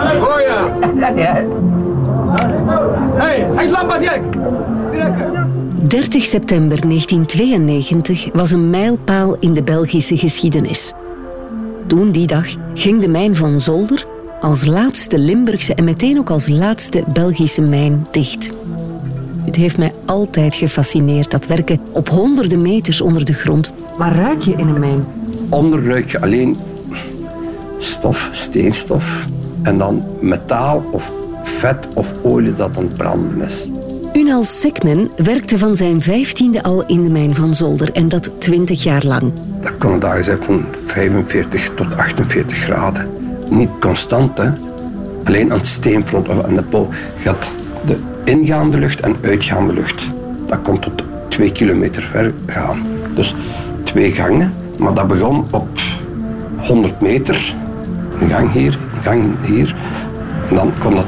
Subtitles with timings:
[0.00, 0.78] Oh ja.
[3.14, 4.36] Hey, hij lampa direct.
[5.88, 10.92] 30 september 1992 was een mijlpaal in de Belgische geschiedenis.
[11.86, 14.06] Toen, die dag, ging de mijn van Zolder
[14.40, 18.50] als laatste Limburgse en meteen ook als laatste Belgische mijn dicht.
[19.44, 23.72] Het heeft mij altijd gefascineerd, dat werken op honderden meters onder de grond.
[23.96, 25.04] Waar ruik je in een mijn?
[25.48, 26.56] Onder ruik je alleen
[27.78, 29.26] stof, steenstof
[29.62, 33.70] en dan metaal of vet of olie dat aan het branden is.
[34.12, 38.82] Unal Sekmen werkte van zijn vijftiende al in de mijn van Zolder en dat twintig
[38.82, 39.32] jaar lang.
[39.62, 43.08] Dat kon dagen zijn van 45 tot 48 graden.
[43.48, 44.50] Niet constant, hè.
[45.24, 46.88] Alleen aan het steenfront of aan de po.
[47.22, 47.50] Je had
[47.86, 50.02] de ingaande lucht en uitgaande lucht.
[50.46, 52.82] Dat kon tot twee kilometer ver gaan.
[53.14, 53.34] Dus
[53.84, 55.68] twee gangen, maar dat begon op
[56.56, 57.54] 100 meter.
[58.20, 59.74] Een gang hier, gang hier.
[60.48, 61.06] En dan kon dat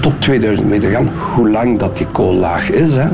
[0.00, 2.96] tot 2000 meter gaan, hoe lang dat die koollaag is.
[2.96, 3.06] Hè.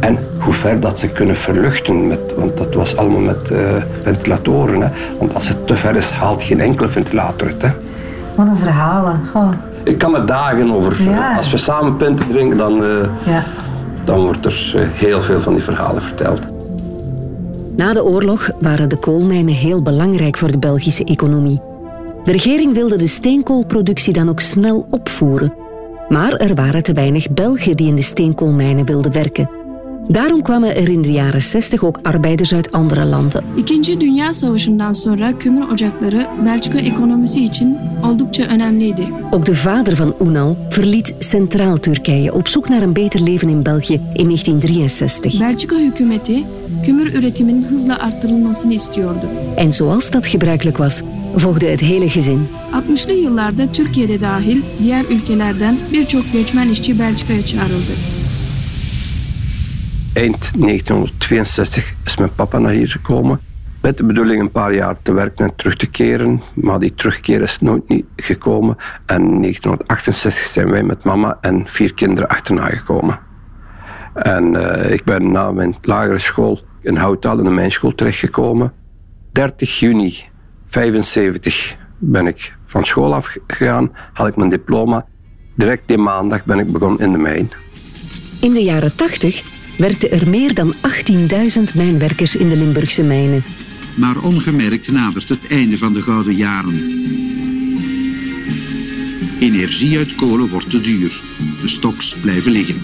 [0.00, 2.06] En hoe ver dat ze kunnen verluchten.
[2.06, 3.58] Met, want dat was allemaal met uh,
[4.02, 4.80] ventilatoren.
[4.82, 4.88] Hè.
[5.18, 7.62] Want als het te ver is, haalt geen enkele ventilator het.
[7.62, 7.68] Hè.
[8.34, 9.20] Wat een verhalen.
[9.32, 9.48] Goh.
[9.82, 11.02] Ik kan er dagen over.
[11.02, 11.36] Ja.
[11.36, 12.88] Als we samen punten drinken, dan, uh,
[13.24, 13.44] Ja.
[14.04, 16.40] dan wordt er uh, heel veel van die verhalen verteld.
[17.76, 21.60] Na de oorlog waren de koolmijnen heel belangrijk voor de Belgische economie.
[22.24, 25.54] De regering wilde de steenkoolproductie dan ook snel opvoeren.
[26.08, 29.61] Maar er waren te weinig Belgen die in de steenkoolmijnen wilden werken.
[30.08, 33.44] Daarom kwamen er in de jaren 60 ook arbeiders uit andere landen.
[33.56, 39.08] İkinci Dünya Savaşı'ndan sonra kömür ocakları Belçika ekonomisi için oldukça önemliydi.
[39.32, 44.00] Ook de vader van Unal verliet Centraal-Turkije op zoek naar een beter leven in België
[44.14, 45.40] in 1963.
[45.40, 46.44] Belçika hükümeti
[46.86, 49.26] kömür üretiminin hızla arttırılmasını istiyordu.
[49.56, 51.02] En zoals dat gebruikelijk was,
[51.34, 52.48] volgde het hele gezin.
[52.72, 58.21] 60'lı yıllarda Türkiye'de dahil diğer ülkelerden birçok göçmen işçi Belçika'ya çağrıldı.
[60.12, 63.40] Eind 1962 is mijn papa naar hier gekomen.
[63.82, 66.42] Met de bedoeling een paar jaar te werken en terug te keren.
[66.54, 68.76] Maar die terugkeer is nooit niet gekomen.
[69.06, 73.18] En in 1968 zijn wij met mama en vier kinderen achterna gekomen.
[74.14, 78.72] En eh, ik ben na mijn lagere school in Houthal in de mijnschool terechtgekomen.
[79.32, 80.24] 30 juni
[80.66, 85.06] 75 ben ik van school afgegaan, had ik mijn diploma.
[85.54, 87.50] Direct die maandag ben ik begonnen in de mijn.
[88.40, 93.44] In de jaren 80 werkten er meer dan 18.000 mijnwerkers in de Limburgse mijnen.
[93.94, 97.00] Maar ongemerkt nadert het einde van de gouden jaren.
[99.40, 101.20] Energie uit kolen wordt te duur.
[101.60, 102.80] De stoks blijven liggen.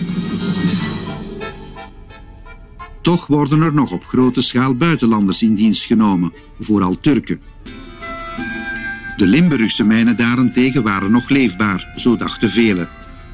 [3.01, 7.41] Toch worden er nog op grote schaal buitenlanders in dienst genomen, vooral Turken.
[9.17, 12.89] De Limburgse mijnen daarentegen waren nog leefbaar, zo dachten velen.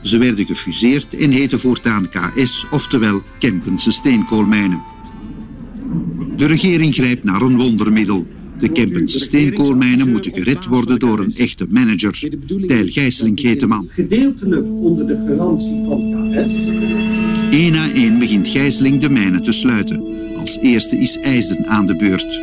[0.05, 4.83] Ze werden gefuseerd en heten voortaan KS, oftewel Kempense steenkoolmijnen.
[6.37, 8.27] De regering grijpt naar een wondermiddel.
[8.59, 12.29] De Kempense steenkoolmijnen moeten gered worden door een echte manager.
[12.67, 13.89] Tijl Gijsselink heet de man.
[13.91, 16.67] Gedeeltelijk onder de garantie van KS.
[17.51, 20.03] Eén na één begint Gijsseling de mijnen te sluiten.
[20.37, 22.41] Als eerste is IJsden aan de beurt.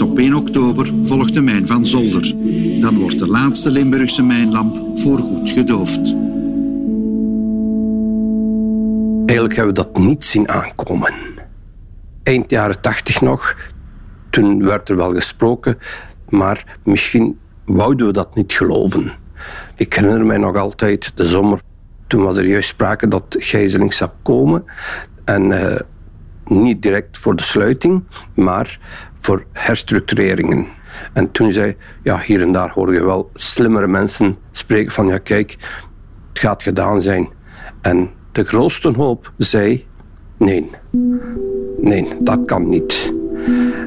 [0.00, 2.34] Op 1 oktober volgt de mijn van Zolder.
[2.80, 6.14] Dan wordt de laatste Limburgse mijnlamp voorgoed gedoofd.
[9.26, 11.14] Eigenlijk hebben we dat niet zien aankomen.
[12.22, 13.56] Eind jaren tachtig nog,
[14.30, 15.78] toen werd er wel gesproken,
[16.28, 19.12] maar misschien wouden we dat niet geloven.
[19.76, 21.60] Ik herinner mij nog altijd de zomer,
[22.06, 24.64] toen was er juist sprake dat Gijzeling zou komen.
[25.24, 25.80] En eh,
[26.44, 28.02] niet direct voor de sluiting,
[28.34, 28.78] maar
[29.26, 30.66] voor herstructureringen.
[31.12, 35.18] En toen zei, ja, hier en daar hoor je wel slimmere mensen spreken van, ja
[35.18, 35.56] kijk,
[36.32, 37.28] het gaat gedaan zijn.
[37.80, 39.86] En de grootste hoop zei,
[40.36, 40.70] nee,
[41.80, 43.14] nee, dat kan niet.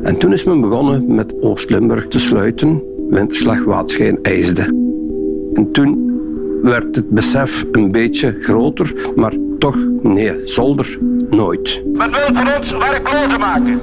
[0.04, 4.64] En toen is men begonnen met Oost-Limburg te sluiten, Winterslag, Waadschijn, IJsde.
[5.54, 6.22] En toen
[6.62, 11.00] werd het besef een beetje groter, maar toch, nee, zolder
[11.30, 11.84] nooit.
[11.94, 13.80] Men wil van ons werklozen maken.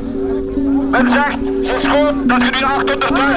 [0.91, 2.61] Men zegt, is goed dat je nu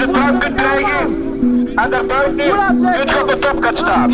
[0.05, 1.27] 800.000 frank kunt krijgen.
[1.75, 4.13] En daarbuiten kunt je op de top gaan staan.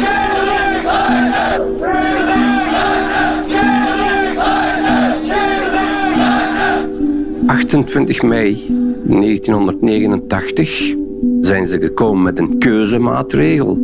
[7.48, 8.68] 28 mei
[9.04, 10.96] 1989
[11.42, 13.78] zijn ze gekomen met een keuzemaatregel.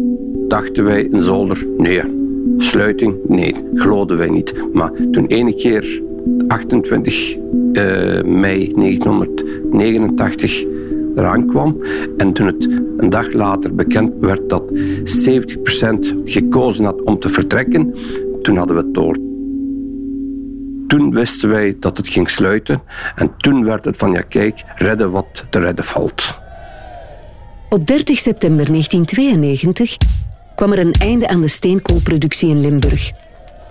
[0.47, 2.01] Dachten wij in zolder, nee.
[2.57, 3.55] Sluiting, nee.
[3.73, 4.53] Geloofden wij niet.
[4.73, 6.01] Maar toen ene keer
[6.47, 10.65] 28 uh, mei 1989
[11.15, 11.81] eraan kwam.
[12.17, 14.73] En toen het een dag later bekend werd dat 70%
[16.23, 17.95] gekozen had om te vertrekken,
[18.41, 19.17] toen hadden we het door.
[20.87, 22.81] Toen wisten wij dat het ging sluiten
[23.15, 26.39] en toen werd het van ja kijk, redden wat te redden valt.
[27.69, 29.97] Op 30 september 1992
[30.55, 33.11] kwam er een einde aan de steenkoolproductie in Limburg.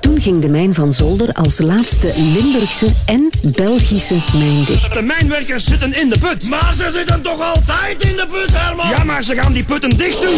[0.00, 4.94] Toen ging de mijn van Zolder als laatste Limburgse en Belgische mijn dicht.
[4.94, 6.49] De mijnwerkers zitten in de put.
[6.49, 8.88] Maar ze zitten toch altijd in de put, Herman?
[8.88, 10.35] Ja, maar ze gaan die putten dicht doen.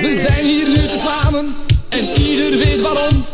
[0.00, 1.54] We zijn hier nu te samen
[1.88, 3.24] en ieder weet waarom.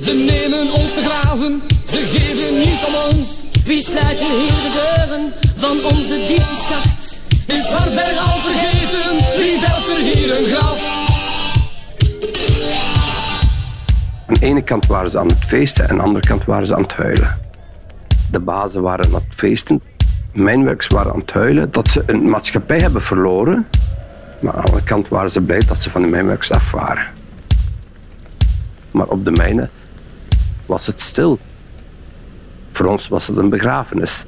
[0.00, 3.44] Ze nemen ons te grazen, ze geven niet om ons.
[3.64, 7.22] Wie sluit hier de deuren van onze diepste schacht?
[7.46, 10.97] Is Hartberg al vergeten, wie delft er hier een graf?
[14.28, 16.66] Aan de ene kant waren ze aan het feesten en aan de andere kant waren
[16.66, 17.38] ze aan het huilen.
[18.30, 19.80] De bazen waren aan het feesten.
[20.32, 23.66] Mijnwerkers waren aan het huilen dat ze een maatschappij hebben verloren.
[24.40, 27.06] Maar aan de andere kant waren ze blij dat ze van de mijnwerkers af waren.
[28.90, 29.70] Maar op de mijnen
[30.66, 31.38] was het stil.
[32.72, 34.24] Voor ons was het een begrafenis.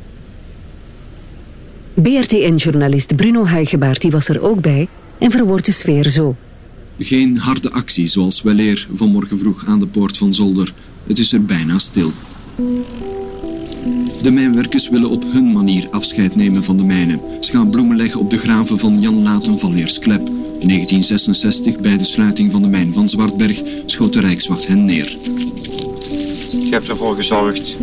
[1.94, 4.88] BRTN-journalist Bruno Huigebaard was er ook bij
[5.19, 6.37] en verwoordt de sfeer zo.
[7.02, 10.73] Geen harde actie zoals weleer vanmorgen vroeg aan de poort van Zolder.
[11.06, 12.12] Het is er bijna stil.
[14.23, 17.20] De mijnwerkers willen op hun manier afscheid nemen van de mijnen.
[17.41, 20.29] Ze gaan bloemen leggen op de graven van Jan Laten van Leersklep.
[20.58, 25.17] In 1966, bij de sluiting van de mijn van Zwartberg, schoot de Rijkswacht hen neer.
[26.50, 27.76] Je hebt ervoor gezorgd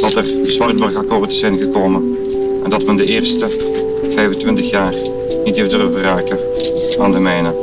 [0.00, 2.02] dat er Zwartbergakkoorden zijn gekomen.
[2.64, 3.48] En dat men de eerste
[4.14, 4.94] 25 jaar
[5.44, 6.38] niet heeft durven raken
[6.98, 7.54] aan de mijnen.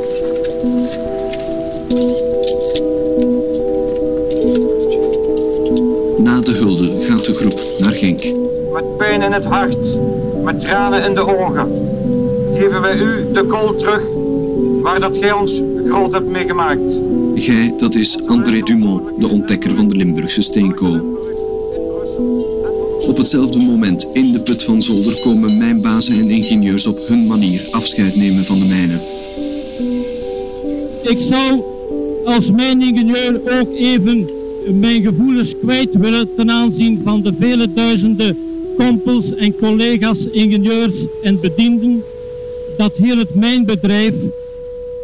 [6.18, 8.22] Na de hulde gaat de groep naar Genk.
[8.72, 9.98] Met pijn in het hart,
[10.44, 11.68] met tranen in de ogen,
[12.54, 14.02] geven wij u de kool terug
[14.82, 16.98] waar dat gij ons groot hebt meegemaakt.
[17.34, 21.14] Gij, dat is André Dumont, de ontdekker van de Limburgse steenkool.
[23.08, 27.68] Op hetzelfde moment in de put van Zolder komen mijnbazen en ingenieurs op hun manier
[27.70, 29.00] afscheid nemen van de mijnen.
[31.06, 31.62] Ik zou
[32.24, 34.28] als mijningenieur ook even
[34.80, 38.38] mijn gevoelens kwijt willen ten aanzien van de vele duizenden
[38.76, 42.02] kompels en collega's, ingenieurs en bedienden
[42.76, 44.14] dat hier het mijnbedrijf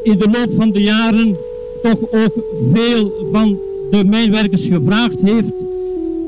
[0.02, 1.37] in de loop van de jaren
[1.82, 2.32] toch ook
[2.72, 3.58] veel van
[3.90, 5.55] de mijnwerkers gevraagd heeft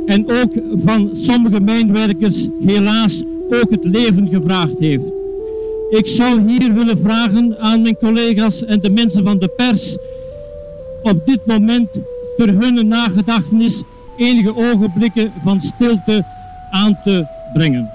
[0.06, 5.24] en ook van sommige mijnwerkers helaas ook het leven gevraagd heeft.
[5.90, 9.96] Ik zou hier willen vragen aan mijn collega's en de mensen van de pers
[11.02, 11.88] op dit moment
[12.36, 13.82] per hun nagedachtenis
[14.16, 16.25] enige ogenblikken van stilte
[16.70, 17.90] aan te brengen.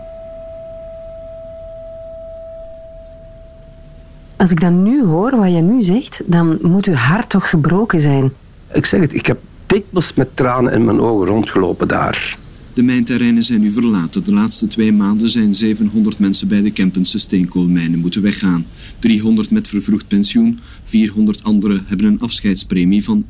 [4.37, 8.01] Als ik dan nu hoor wat je nu zegt, dan moet uw hart toch gebroken
[8.01, 8.33] zijn.
[8.73, 12.37] Ik zeg het, ik heb dikwijls met tranen in mijn ogen rondgelopen daar.
[12.73, 14.23] De mijnterreinen zijn nu verlaten.
[14.23, 18.65] De laatste twee maanden zijn 700 mensen bij de Kempense steenkoolmijnen moeten weggaan.
[18.99, 23.25] 300 met vervroegd pensioen, 400 anderen hebben een afscheidspremie van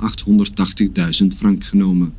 [1.21, 2.13] 880.000 frank genomen.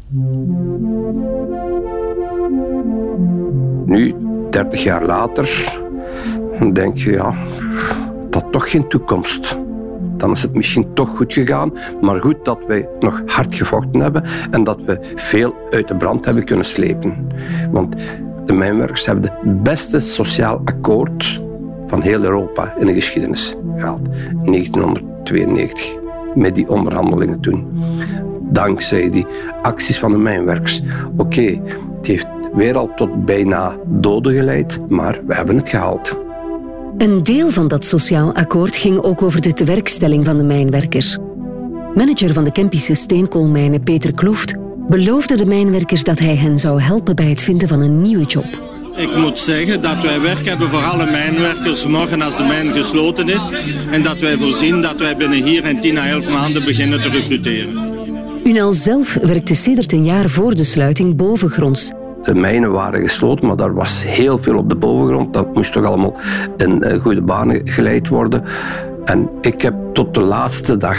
[3.87, 4.15] Nu,
[4.51, 5.79] 30 jaar later,
[6.73, 7.47] denk je ja,
[8.31, 9.57] dat toch geen toekomst
[10.21, 11.73] dan is het misschien toch goed gegaan.
[12.01, 16.25] Maar goed dat wij nog hard gevochten hebben en dat we veel uit de brand
[16.25, 17.27] hebben kunnen slepen.
[17.71, 17.97] Want
[18.45, 21.41] de mijnwerkers hebben het beste sociaal akkoord
[21.87, 24.09] van heel Europa in de geschiedenis gehaald.
[24.45, 25.97] 1992,
[26.35, 27.67] met die onderhandelingen toen.
[28.41, 29.27] Dankzij die
[29.63, 30.83] acties van de mijnwerkers.
[31.17, 31.61] Oké,
[31.97, 36.17] het heeft weer al tot bijna doden geleid, maar we hebben het gehaald.
[37.01, 41.17] Een deel van dat sociaal akkoord ging ook over de tewerkstelling van de mijnwerkers.
[41.95, 44.55] Manager van de Kempische steenkoolmijnen Peter Kloeft
[44.89, 48.45] beloofde de mijnwerkers dat hij hen zou helpen bij het vinden van een nieuwe job.
[48.97, 53.29] Ik moet zeggen dat wij werk hebben voor alle mijnwerkers morgen als de mijn gesloten
[53.29, 53.49] is.
[53.91, 57.09] En dat wij voorzien dat wij binnen hier en 10 à 11 maanden beginnen te
[57.09, 57.89] recruteren.
[58.45, 61.93] Unal zelf werkte sedert een jaar voor de sluiting bovengronds
[62.23, 65.33] de mijnen waren gesloten, maar daar was heel veel op de bovengrond.
[65.33, 66.17] Dat moest toch allemaal
[66.57, 68.43] in eh, goede banen geleid worden.
[69.05, 70.99] En ik heb tot de laatste dag,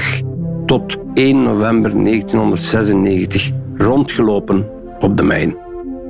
[0.65, 4.65] tot 1 november 1996, rondgelopen
[4.99, 5.55] op de mijn.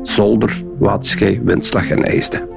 [0.03, 2.47] Zolder, Waterschei, Windslag en IJsde.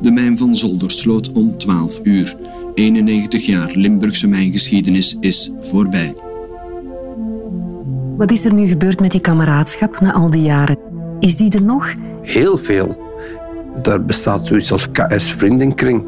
[0.00, 2.36] De mijn van Zolder sloot om 12 uur.
[2.74, 6.14] 91 jaar Limburgse mijngeschiedenis is voorbij.
[8.16, 10.85] Wat is er nu gebeurd met die kameraadschap na al die jaren?
[11.20, 11.94] Is die er nog?
[12.22, 13.04] Heel veel.
[13.82, 16.04] Daar bestaat zoiets als KS-vriendenkring.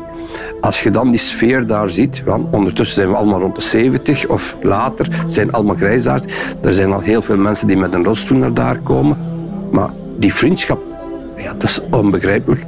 [0.61, 4.27] Als je dan die sfeer daar ziet, want ondertussen zijn we allemaal rond de 70
[4.27, 6.25] of later, het zijn allemaal grijsaards.
[6.63, 9.17] Er zijn al heel veel mensen die met een rolstoel naar daar komen.
[9.71, 10.81] Maar die vriendschap,
[11.37, 12.67] ja, dat is onbegrijpelijk.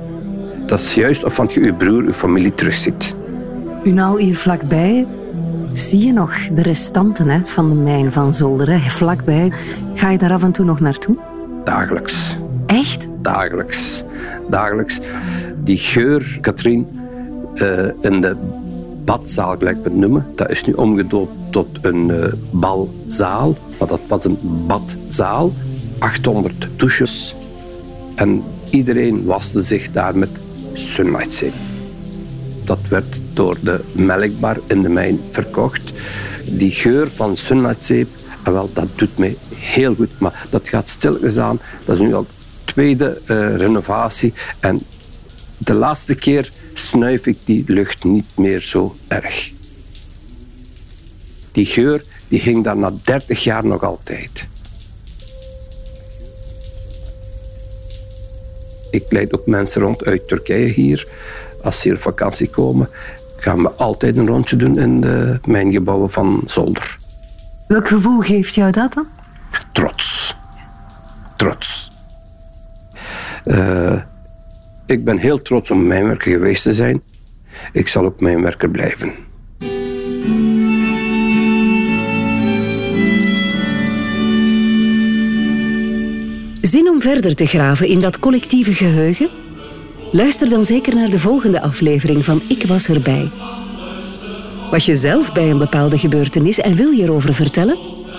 [0.66, 3.14] Dat is juist of van je je broer, je familie terugziet.
[3.84, 5.06] Unal hier vlakbij,
[5.72, 8.70] zie je nog de restanten hè, van de mijn van Zolder?
[8.70, 8.90] Hè?
[8.90, 9.52] Vlakbij.
[9.94, 11.29] Ga je daar af en toe nog naartoe?
[11.70, 12.36] Dagelijks.
[12.66, 13.06] Echt?
[13.22, 14.02] Dagelijks.
[14.48, 15.00] Dagelijks.
[15.64, 16.86] Die geur, Katrien,
[17.54, 18.36] uh, in de
[19.04, 23.54] badzaal, gelijk we het noemen, dat is nu omgedoopt tot een uh, balzaal.
[23.78, 25.52] Maar dat was een badzaal.
[25.98, 27.34] 800 douches.
[28.14, 30.30] En iedereen waste zich daar met
[30.72, 31.52] Sunlight Zee.
[32.64, 35.92] Dat werd door de melkbar in de mijn verkocht.
[36.44, 38.08] Die geur van Sunlight Zeep,
[38.42, 40.18] en wel, dat doet mij heel goed.
[40.18, 41.60] Maar dat gaat stilletjes aan.
[41.84, 42.26] Dat is nu al
[42.64, 44.32] tweede uh, renovatie.
[44.60, 44.80] En
[45.58, 49.50] de laatste keer snuif ik die lucht niet meer zo erg.
[51.52, 54.44] Die geur die ging daar na 30 jaar nog altijd.
[58.90, 61.08] Ik leid ook mensen rond uit Turkije hier.
[61.62, 62.88] Als ze op vakantie komen,
[63.36, 66.99] gaan we altijd een rondje doen in de mijngebouwen van Zolder.
[67.70, 69.06] Welk gevoel geeft jou dat dan?
[69.72, 70.36] Trots.
[71.36, 71.90] Trots.
[73.44, 74.00] Uh,
[74.86, 77.02] ik ben heel trots om mijnwerker geweest te zijn.
[77.72, 79.12] Ik zal ook mijnwerker blijven.
[86.60, 89.28] Zin om verder te graven in dat collectieve geheugen?
[90.12, 93.30] Luister dan zeker naar de volgende aflevering van Ik was erbij.
[94.70, 97.76] Was je zelf bij een bepaalde gebeurtenis en wil je erover vertellen?